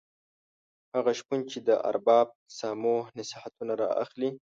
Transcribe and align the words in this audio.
هغه 0.95 1.11
شپون 1.19 1.39
چې 1.51 1.57
د 1.67 1.69
ارباب 1.89 2.27
سامو 2.57 2.95
نصیحتونه 3.17 3.73
را 3.81 3.89
اخلي. 4.03 4.29